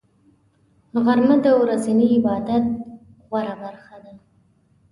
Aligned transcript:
غرمه 1.03 1.35
د 1.45 1.47
ورځني 1.61 2.05
عبادت 2.15 2.63
غوره 3.27 3.55
برخه 3.61 3.95
ده 4.03 4.13